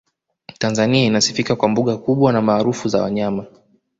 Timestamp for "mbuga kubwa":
1.69-2.33